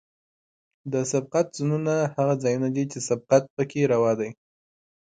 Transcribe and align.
د 0.91 0.93
سبقت 1.11 1.47
زونونه 1.57 1.95
هغه 2.15 2.35
ځایونه 2.43 2.67
دي 2.75 2.83
چې 2.91 2.99
سبقت 3.09 3.43
پکې 3.55 3.81
روا 3.93 4.11
دی 4.19 4.29